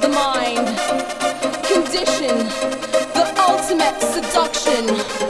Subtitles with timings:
[0.00, 0.66] the mind,
[1.66, 2.36] condition,
[3.14, 5.29] the ultimate seduction,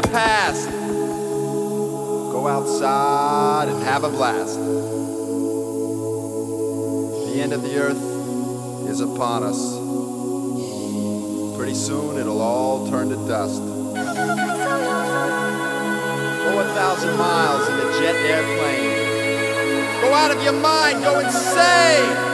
[0.00, 0.70] the past.
[2.32, 4.58] Go outside and have a blast.
[7.26, 8.00] The end of the earth
[8.88, 9.76] is upon us.
[11.56, 13.60] Pretty soon it'll all turn to dust.
[13.62, 13.90] Go
[16.74, 20.00] thousand miles in a jet airplane.
[20.00, 22.29] Go out of your mind, go insane.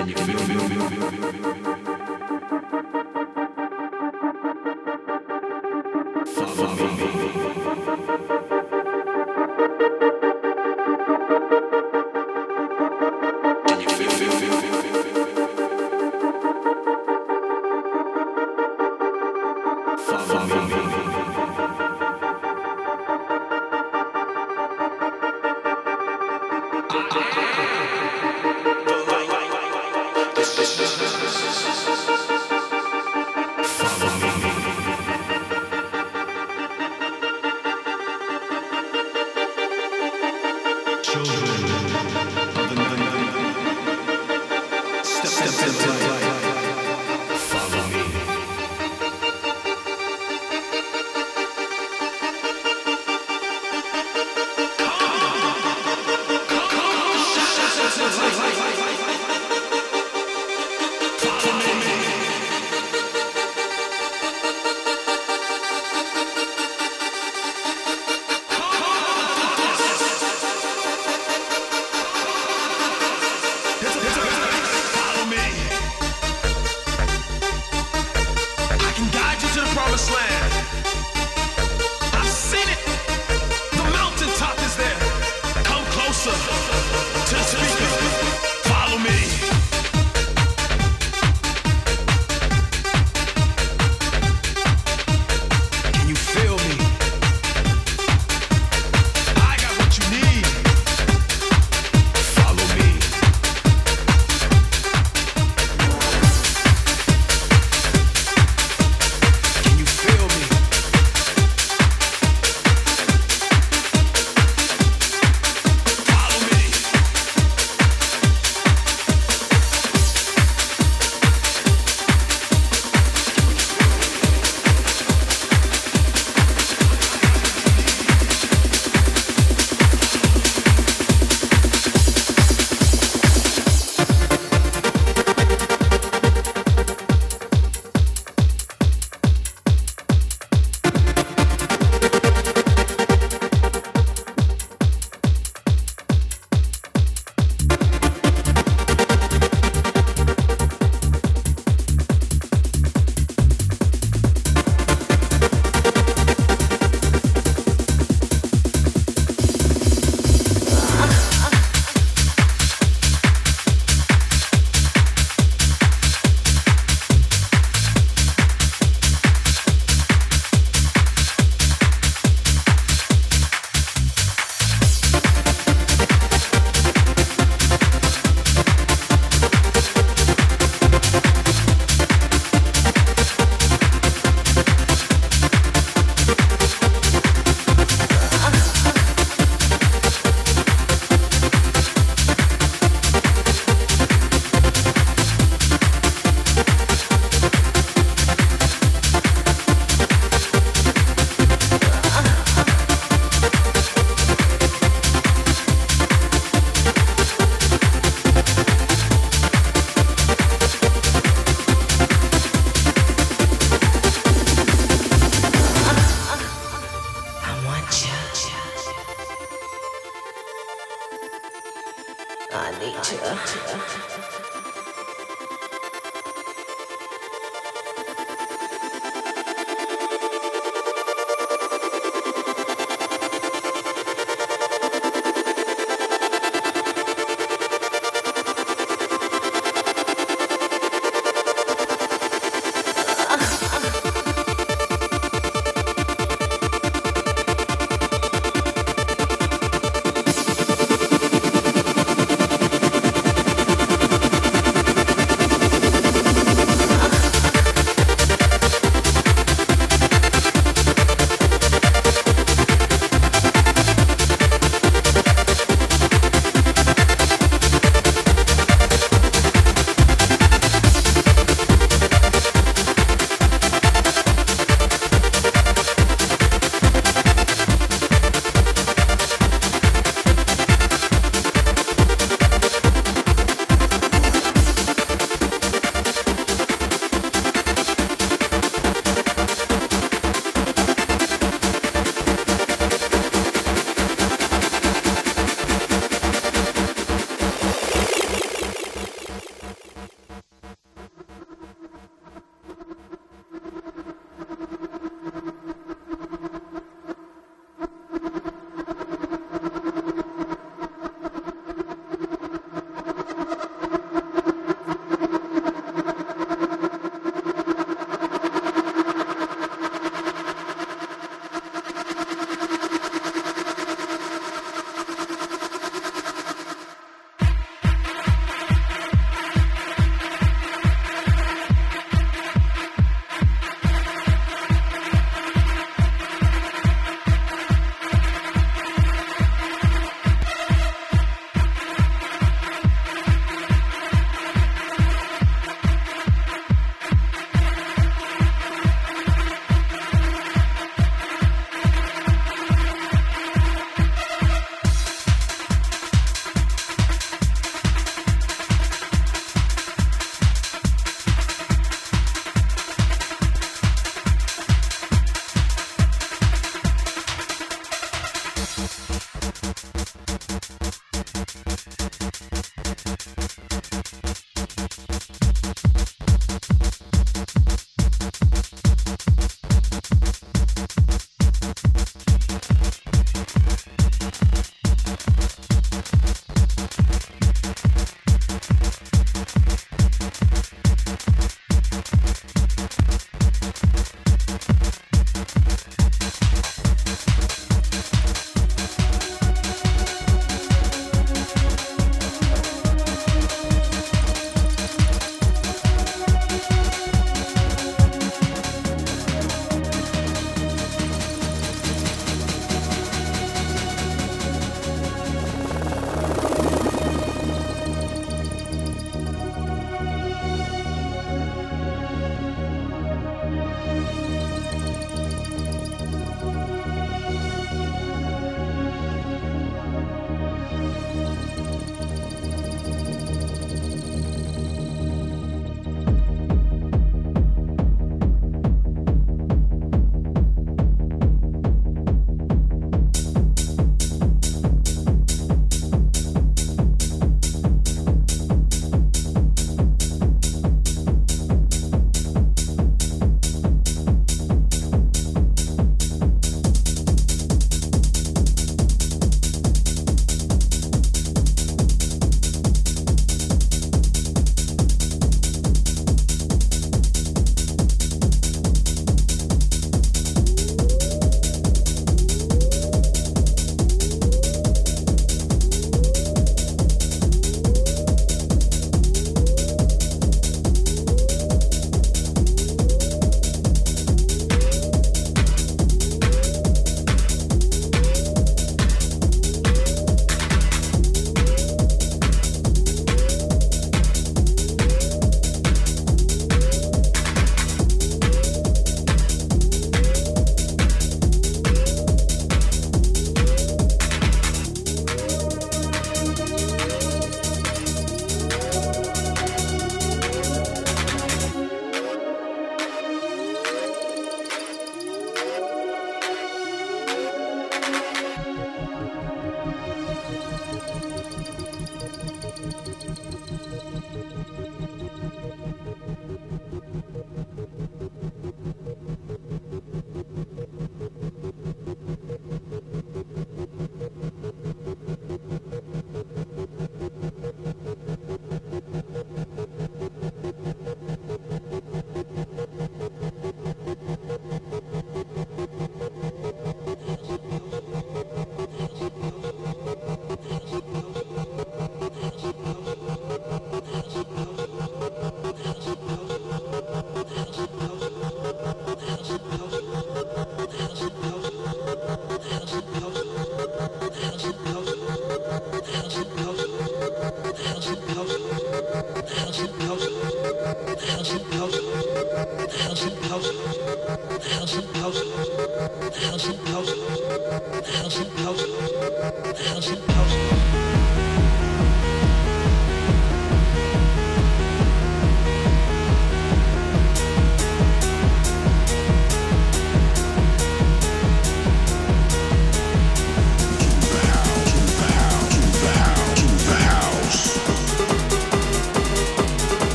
[0.00, 1.59] till you feel, feel, feel, feel, feel, feel.